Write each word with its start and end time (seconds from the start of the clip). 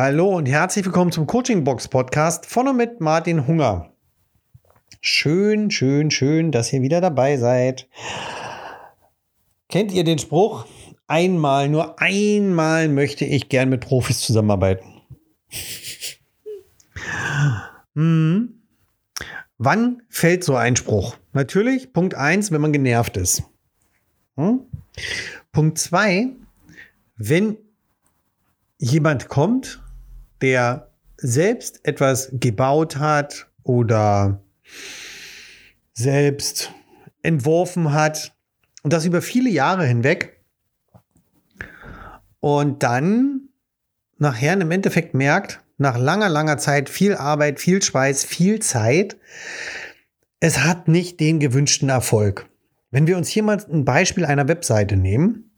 Hallo 0.00 0.28
und 0.28 0.46
herzlich 0.46 0.84
willkommen 0.84 1.10
zum 1.10 1.26
Coaching 1.26 1.64
Box 1.64 1.88
Podcast 1.88 2.46
von 2.46 2.68
und 2.68 2.76
mit 2.76 3.00
Martin 3.00 3.48
Hunger. 3.48 3.92
Schön, 5.00 5.72
schön, 5.72 6.12
schön, 6.12 6.52
dass 6.52 6.72
ihr 6.72 6.82
wieder 6.82 7.00
dabei 7.00 7.36
seid. 7.36 7.88
Kennt 9.68 9.90
ihr 9.90 10.04
den 10.04 10.20
Spruch? 10.20 10.66
Einmal, 11.08 11.68
nur 11.68 12.00
einmal 12.00 12.88
möchte 12.88 13.24
ich 13.24 13.48
gern 13.48 13.70
mit 13.70 13.80
Profis 13.80 14.20
zusammenarbeiten. 14.20 15.02
hm. 17.94 18.62
Wann 19.56 20.02
fällt 20.08 20.44
so 20.44 20.54
ein 20.54 20.76
Spruch? 20.76 21.16
Natürlich, 21.32 21.92
Punkt 21.92 22.14
1, 22.14 22.52
wenn 22.52 22.60
man 22.60 22.72
genervt 22.72 23.16
ist. 23.16 23.42
Hm? 24.36 24.60
Punkt 25.50 25.76
2, 25.76 26.28
wenn 27.16 27.56
jemand 28.78 29.28
kommt, 29.28 29.82
der 30.40 30.90
selbst 31.16 31.80
etwas 31.84 32.30
gebaut 32.32 32.96
hat 32.96 33.46
oder 33.62 34.40
selbst 35.92 36.72
entworfen 37.22 37.92
hat 37.92 38.32
und 38.82 38.92
das 38.92 39.04
über 39.04 39.20
viele 39.20 39.50
Jahre 39.50 39.84
hinweg 39.84 40.40
und 42.40 42.82
dann 42.82 43.48
nachher 44.18 44.60
im 44.60 44.70
Endeffekt 44.70 45.14
merkt, 45.14 45.60
nach 45.76 45.96
langer, 45.96 46.28
langer 46.28 46.58
Zeit, 46.58 46.88
viel 46.88 47.14
Arbeit, 47.14 47.60
viel 47.60 47.82
Schweiß, 47.82 48.24
viel 48.24 48.60
Zeit, 48.60 49.16
es 50.40 50.60
hat 50.60 50.88
nicht 50.88 51.20
den 51.20 51.40
gewünschten 51.40 51.88
Erfolg. 51.88 52.48
Wenn 52.90 53.06
wir 53.06 53.16
uns 53.16 53.28
hier 53.28 53.42
mal 53.42 53.62
ein 53.70 53.84
Beispiel 53.84 54.24
einer 54.24 54.48
Webseite 54.48 54.96
nehmen, 54.96 55.50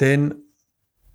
denn 0.00 0.41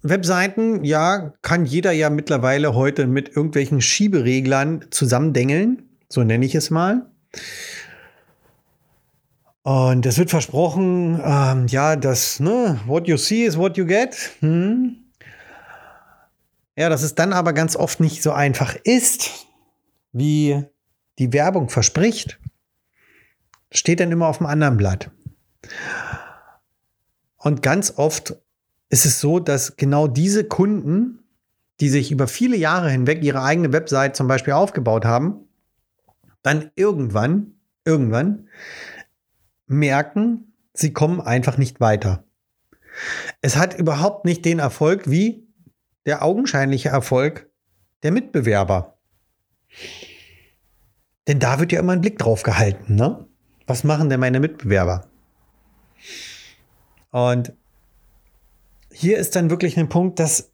Webseiten, 0.02 0.84
ja, 0.84 1.34
kann 1.42 1.66
jeder 1.66 1.92
ja 1.92 2.10
mittlerweile 2.10 2.76
heute 2.76 3.08
mit 3.08 3.30
irgendwelchen 3.30 3.82
Schiebereglern 3.82 4.86
zusammendengeln, 4.92 5.90
so 6.10 6.24
nenne 6.24 6.46
ich 6.46 6.56
es 6.56 6.70
mal. 6.70 7.10
Und 9.64 10.06
es 10.06 10.18
wird 10.18 10.30
versprochen, 10.30 11.20
ähm, 11.22 11.68
ja, 11.68 11.96
das, 11.96 12.40
ne, 12.40 12.80
what 12.86 13.08
you 13.08 13.18
see 13.18 13.44
is 13.44 13.58
what 13.58 13.76
you 13.76 13.86
get. 13.86 14.16
Hm. 14.40 14.96
Ja, 16.78 16.90
dass 16.90 17.02
es 17.02 17.16
dann 17.16 17.34
aber 17.34 17.54
ganz 17.54 17.76
oft 17.76 18.00
nicht 18.00 18.24
so 18.24 18.32
einfach 18.32 18.76
ist, 18.84 19.48
wie 20.14 20.64
die 21.20 21.34
Werbung 21.34 21.70
verspricht, 21.70 22.40
steht 23.72 24.00
dann 24.00 24.12
immer 24.12 24.28
auf 24.28 24.38
dem 24.38 24.46
anderen 24.46 24.78
Blatt. 24.78 25.12
Und 27.38 27.62
ganz 27.62 27.94
oft 27.98 28.36
ist 28.90 29.06
es 29.06 29.20
so, 29.20 29.40
dass 29.40 29.76
genau 29.76 30.08
diese 30.08 30.44
Kunden, 30.46 31.20
die 31.80 31.90
sich 31.90 32.12
über 32.12 32.28
viele 32.28 32.58
Jahre 32.58 32.90
hinweg 32.90 33.24
ihre 33.24 33.44
eigene 33.44 33.74
Website 33.74 34.16
zum 34.16 34.28
Beispiel 34.28 34.54
aufgebaut 34.54 35.06
haben, 35.06 35.48
dann 36.42 36.72
irgendwann, 36.76 37.54
irgendwann 37.86 38.48
merken, 39.68 40.54
sie 40.74 40.94
kommen 40.94 41.22
einfach 41.22 41.58
nicht 41.58 41.80
weiter. 41.80 42.24
Es 43.42 43.58
hat 43.58 43.78
überhaupt 43.78 44.26
nicht 44.26 44.46
den 44.46 44.60
Erfolg 44.60 45.10
wie 45.10 45.48
der 46.06 46.24
augenscheinliche 46.24 46.90
Erfolg 46.90 47.50
der 48.04 48.12
Mitbewerber. 48.12 48.98
Denn 51.28 51.40
da 51.40 51.60
wird 51.60 51.72
ja 51.74 51.80
immer 51.80 51.94
ein 51.94 52.02
Blick 52.02 52.18
drauf 52.18 52.44
gehalten. 52.44 52.96
Ne? 52.96 53.28
Was 53.68 53.84
machen 53.84 54.10
denn 54.10 54.22
meine 54.22 54.40
Mitbewerber? 54.40 55.10
Und 57.12 57.54
hier 59.00 59.20
ist 59.20 59.36
dann 59.36 59.52
wirklich 59.52 59.78
ein 59.78 59.90
Punkt, 59.90 60.18
dass 60.18 60.52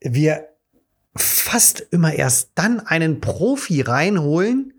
wir 0.00 0.48
fast 1.14 1.86
immer 1.92 2.12
erst 2.12 2.50
dann 2.56 2.80
einen 2.80 3.20
Profi 3.20 3.80
reinholen, 3.80 4.72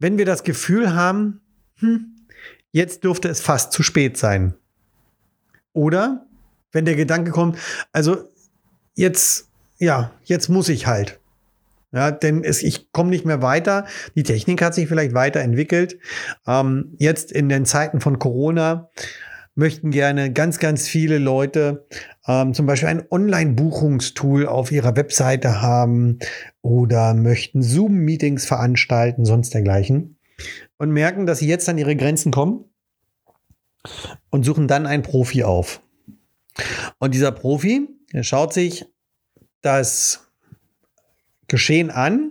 wenn 0.00 0.18
wir 0.18 0.24
das 0.24 0.42
Gefühl 0.42 0.94
haben, 0.94 1.40
hm, 1.76 2.16
jetzt 2.72 3.04
dürfte 3.04 3.28
es 3.28 3.40
fast 3.40 3.72
zu 3.72 3.84
spät 3.84 4.16
sein. 4.16 4.54
Oder 5.72 6.26
wenn 6.72 6.86
der 6.86 6.96
Gedanke 6.96 7.30
kommt, 7.30 7.56
also 7.92 8.28
jetzt, 8.96 9.48
ja, 9.78 10.10
jetzt 10.24 10.48
muss 10.48 10.68
ich 10.68 10.88
halt. 10.88 11.20
Ja, 11.92 12.10
denn 12.10 12.42
es, 12.42 12.64
ich 12.64 12.90
komme 12.90 13.10
nicht 13.10 13.24
mehr 13.24 13.42
weiter. 13.42 13.86
Die 14.16 14.24
Technik 14.24 14.60
hat 14.60 14.74
sich 14.74 14.88
vielleicht 14.88 15.14
weiterentwickelt. 15.14 15.98
Ähm, 16.48 16.96
jetzt 16.98 17.30
in 17.30 17.48
den 17.48 17.64
Zeiten 17.64 18.00
von 18.00 18.18
Corona 18.18 18.90
möchten 19.60 19.90
gerne 19.90 20.32
ganz, 20.32 20.58
ganz 20.58 20.88
viele 20.88 21.18
Leute 21.18 21.86
ähm, 22.26 22.54
zum 22.54 22.66
Beispiel 22.66 22.88
ein 22.88 23.04
Online-Buchungstool 23.10 24.46
auf 24.46 24.72
ihrer 24.72 24.96
Webseite 24.96 25.60
haben 25.62 26.18
oder 26.62 27.14
möchten 27.14 27.62
Zoom-Meetings 27.62 28.46
veranstalten, 28.46 29.24
sonst 29.24 29.54
dergleichen. 29.54 30.16
Und 30.78 30.90
merken, 30.90 31.26
dass 31.26 31.40
sie 31.40 31.46
jetzt 31.46 31.68
an 31.68 31.76
ihre 31.76 31.94
Grenzen 31.94 32.32
kommen 32.32 32.64
und 34.30 34.44
suchen 34.44 34.66
dann 34.66 34.86
einen 34.86 35.02
Profi 35.02 35.44
auf. 35.44 35.82
Und 36.98 37.14
dieser 37.14 37.30
Profi, 37.30 37.86
schaut 38.22 38.54
sich 38.54 38.86
das 39.60 40.26
Geschehen 41.48 41.90
an 41.90 42.30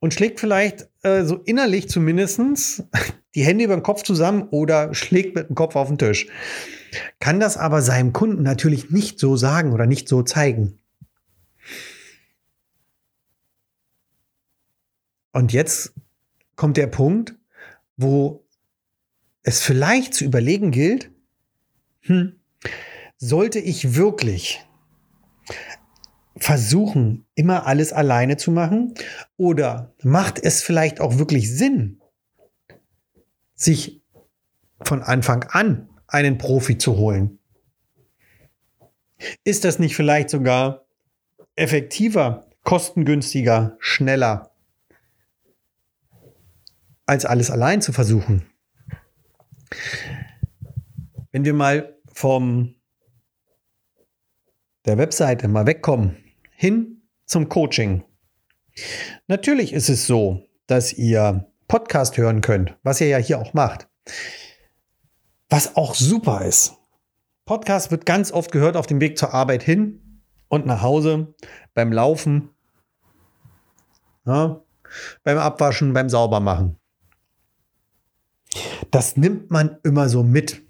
und 0.00 0.14
schlägt 0.14 0.40
vielleicht 0.40 0.88
äh, 1.02 1.24
so 1.24 1.36
innerlich 1.36 1.88
zumindest 1.88 2.40
die 3.34 3.44
Hände 3.44 3.64
über 3.64 3.76
den 3.76 3.82
Kopf 3.82 4.02
zusammen 4.02 4.48
oder 4.50 4.94
schlägt 4.94 5.34
mit 5.34 5.48
dem 5.48 5.54
Kopf 5.54 5.76
auf 5.76 5.88
den 5.88 5.98
Tisch. 5.98 6.26
Kann 7.20 7.40
das 7.40 7.56
aber 7.56 7.82
seinem 7.82 8.12
Kunden 8.12 8.42
natürlich 8.42 8.90
nicht 8.90 9.18
so 9.18 9.36
sagen 9.36 9.72
oder 9.72 9.86
nicht 9.86 10.08
so 10.08 10.22
zeigen. 10.22 10.78
Und 15.32 15.52
jetzt 15.52 15.92
kommt 16.54 16.78
der 16.78 16.86
Punkt, 16.86 17.34
wo 17.98 18.46
es 19.42 19.60
vielleicht 19.60 20.14
zu 20.14 20.24
überlegen 20.24 20.70
gilt, 20.70 21.10
hm, 22.00 22.40
sollte 23.18 23.58
ich 23.58 23.94
wirklich 23.94 24.65
versuchen, 26.36 27.26
immer 27.34 27.66
alles 27.66 27.92
alleine 27.92 28.36
zu 28.36 28.50
machen? 28.50 28.94
Oder 29.36 29.94
macht 30.02 30.38
es 30.38 30.62
vielleicht 30.62 31.00
auch 31.00 31.18
wirklich 31.18 31.54
Sinn, 31.54 32.00
sich 33.54 34.02
von 34.82 35.02
Anfang 35.02 35.44
an 35.44 35.88
einen 36.06 36.38
Profi 36.38 36.78
zu 36.78 36.96
holen? 36.96 37.38
Ist 39.44 39.64
das 39.64 39.78
nicht 39.78 39.96
vielleicht 39.96 40.28
sogar 40.28 40.86
effektiver, 41.54 42.46
kostengünstiger, 42.64 43.76
schneller, 43.78 44.52
als 47.06 47.24
alles 47.24 47.50
allein 47.50 47.80
zu 47.80 47.92
versuchen? 47.92 48.46
Wenn 51.32 51.44
wir 51.44 51.54
mal 51.54 51.96
vom 52.12 52.74
der 54.84 54.98
Webseite 54.98 55.48
mal 55.48 55.66
wegkommen, 55.66 56.25
hin 56.56 57.02
zum 57.26 57.48
Coaching. 57.48 58.04
Natürlich 59.26 59.72
ist 59.72 59.88
es 59.88 60.06
so, 60.06 60.42
dass 60.66 60.92
ihr 60.92 61.50
Podcast 61.68 62.16
hören 62.16 62.40
könnt, 62.40 62.76
was 62.82 63.00
ihr 63.00 63.08
ja 63.08 63.18
hier 63.18 63.38
auch 63.38 63.54
macht. 63.54 63.88
Was 65.48 65.76
auch 65.76 65.94
super 65.94 66.44
ist. 66.44 66.74
Podcast 67.44 67.90
wird 67.90 68.06
ganz 68.06 68.32
oft 68.32 68.50
gehört 68.50 68.76
auf 68.76 68.86
dem 68.86 69.00
Weg 69.00 69.16
zur 69.18 69.32
Arbeit 69.32 69.62
hin 69.62 70.22
und 70.48 70.66
nach 70.66 70.82
Hause, 70.82 71.34
beim 71.74 71.92
Laufen, 71.92 72.50
ja, 74.24 74.62
beim 75.22 75.38
Abwaschen, 75.38 75.92
beim 75.92 76.08
Saubermachen. 76.08 76.76
Das 78.90 79.16
nimmt 79.16 79.50
man 79.50 79.78
immer 79.84 80.08
so 80.08 80.22
mit. 80.22 80.62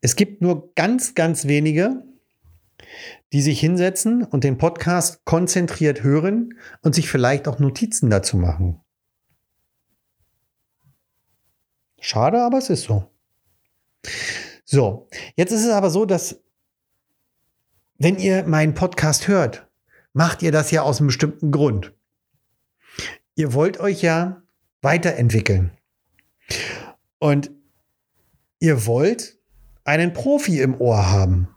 Es 0.00 0.16
gibt 0.16 0.42
nur 0.42 0.72
ganz, 0.74 1.14
ganz 1.14 1.46
wenige, 1.46 2.02
die 3.32 3.42
sich 3.42 3.60
hinsetzen 3.60 4.24
und 4.24 4.44
den 4.44 4.58
Podcast 4.58 5.24
konzentriert 5.24 6.02
hören 6.02 6.54
und 6.82 6.94
sich 6.94 7.08
vielleicht 7.08 7.48
auch 7.48 7.58
Notizen 7.58 8.10
dazu 8.10 8.36
machen. 8.36 8.80
Schade, 12.00 12.42
aber 12.42 12.58
es 12.58 12.70
ist 12.70 12.82
so. 12.82 13.10
So, 14.64 15.08
jetzt 15.36 15.52
ist 15.52 15.64
es 15.64 15.70
aber 15.70 15.90
so, 15.90 16.04
dass 16.04 16.42
wenn 17.96 18.18
ihr 18.18 18.44
meinen 18.44 18.74
Podcast 18.74 19.28
hört, 19.28 19.66
macht 20.12 20.42
ihr 20.42 20.52
das 20.52 20.70
ja 20.70 20.82
aus 20.82 20.98
einem 20.98 21.06
bestimmten 21.08 21.50
Grund. 21.50 21.94
Ihr 23.34 23.54
wollt 23.54 23.80
euch 23.80 24.02
ja 24.02 24.42
weiterentwickeln. 24.82 25.72
Und 27.18 27.50
ihr 28.58 28.86
wollt 28.86 29.38
einen 29.84 30.12
Profi 30.12 30.60
im 30.60 30.80
Ohr 30.80 31.10
haben. 31.10 31.53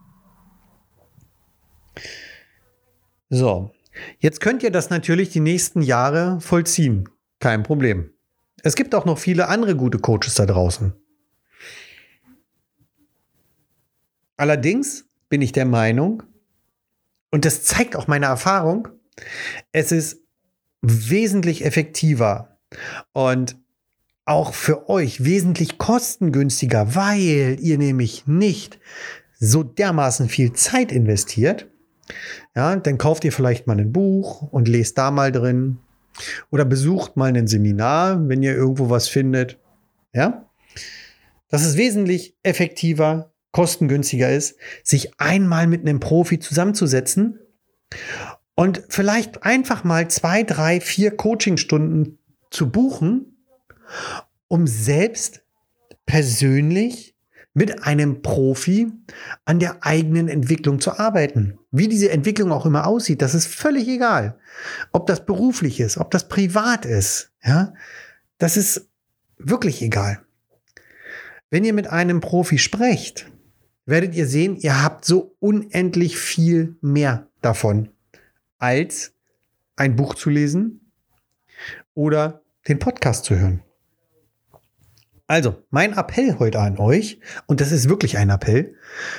So, 3.29 3.71
jetzt 4.19 4.39
könnt 4.39 4.63
ihr 4.63 4.71
das 4.71 4.89
natürlich 4.89 5.29
die 5.29 5.39
nächsten 5.39 5.81
Jahre 5.81 6.39
vollziehen. 6.39 7.09
Kein 7.39 7.63
Problem. 7.63 8.11
Es 8.63 8.75
gibt 8.75 8.95
auch 8.95 9.05
noch 9.05 9.19
viele 9.19 9.47
andere 9.47 9.75
gute 9.75 9.99
Coaches 9.99 10.35
da 10.35 10.45
draußen. 10.45 10.93
Allerdings 14.37 15.05
bin 15.29 15.41
ich 15.41 15.51
der 15.51 15.65
Meinung, 15.65 16.23
und 17.31 17.43
das 17.43 17.63
zeigt 17.63 17.95
auch 17.95 18.07
meine 18.07 18.27
Erfahrung, 18.27 18.87
es 19.71 19.91
ist 19.91 20.21
wesentlich 20.81 21.65
effektiver 21.65 22.59
und 23.13 23.57
auch 24.25 24.53
für 24.53 24.89
euch 24.89 25.23
wesentlich 25.23 25.77
kostengünstiger, 25.77 26.95
weil 26.95 27.57
ihr 27.59 27.77
nämlich 27.77 28.27
nicht 28.27 28.79
so 29.39 29.63
dermaßen 29.63 30.29
viel 30.29 30.53
Zeit 30.53 30.91
investiert. 30.91 31.69
Ja, 32.55 32.75
dann 32.75 32.97
kauft 32.97 33.23
ihr 33.25 33.31
vielleicht 33.31 33.67
mal 33.67 33.77
ein 33.79 33.91
Buch 33.91 34.41
und 34.41 34.67
lest 34.67 34.97
da 34.97 35.11
mal 35.11 35.31
drin 35.31 35.79
oder 36.49 36.65
besucht 36.65 37.17
mal 37.17 37.35
ein 37.35 37.47
Seminar, 37.47 38.27
wenn 38.27 38.41
ihr 38.43 38.55
irgendwo 38.55 38.89
was 38.89 39.07
findet. 39.07 39.59
Ja, 40.13 40.49
dass 41.49 41.65
es 41.65 41.77
wesentlich 41.77 42.35
effektiver, 42.43 43.31
kostengünstiger 43.51 44.31
ist, 44.31 44.57
sich 44.83 45.19
einmal 45.19 45.67
mit 45.67 45.81
einem 45.81 45.99
Profi 45.99 46.39
zusammenzusetzen 46.39 47.39
und 48.55 48.83
vielleicht 48.89 49.43
einfach 49.43 49.83
mal 49.83 50.09
zwei, 50.09 50.43
drei, 50.43 50.81
vier 50.81 51.15
Coachingstunden 51.15 52.19
zu 52.51 52.69
buchen, 52.69 53.43
um 54.47 54.67
selbst 54.67 55.41
persönlich 56.05 57.15
mit 57.57 57.83
einem 57.87 58.21
Profi 58.21 58.91
an 59.45 59.57
der 59.57 59.83
eigenen 59.83 60.27
Entwicklung 60.27 60.79
zu 60.79 60.99
arbeiten. 60.99 61.57
Wie 61.71 61.87
diese 61.87 62.11
Entwicklung 62.11 62.51
auch 62.51 62.67
immer 62.67 62.85
aussieht, 62.85 63.23
das 63.23 63.33
ist 63.33 63.47
völlig 63.47 63.87
egal. 63.87 64.37
Ob 64.91 65.07
das 65.07 65.25
beruflich 65.25 65.79
ist, 65.79 65.97
ob 65.97 66.11
das 66.11 66.27
privat 66.27 66.85
ist, 66.85 67.31
ja, 67.43 67.73
das 68.37 68.57
ist 68.57 68.87
wirklich 69.39 69.81
egal. 69.81 70.21
Wenn 71.49 71.63
ihr 71.63 71.73
mit 71.73 71.87
einem 71.87 72.21
Profi 72.21 72.59
sprecht, 72.59 73.25
werdet 73.87 74.13
ihr 74.13 74.27
sehen, 74.27 74.55
ihr 74.57 74.83
habt 74.83 75.03
so 75.03 75.35
unendlich 75.39 76.19
viel 76.19 76.77
mehr 76.81 77.27
davon, 77.41 77.89
als 78.59 79.13
ein 79.77 79.95
Buch 79.95 80.13
zu 80.13 80.29
lesen 80.29 80.91
oder 81.95 82.43
den 82.67 82.77
Podcast 82.77 83.25
zu 83.25 83.35
hören. 83.35 83.63
Also, 85.27 85.63
mein 85.69 85.93
Appell 85.93 86.39
heute 86.39 86.59
an 86.59 86.77
euch, 86.77 87.19
und 87.47 87.59
das 87.61 87.71
ist 87.71 87.89
wirklich 87.89 88.17
ein 88.17 88.29
Appell, 88.29 88.75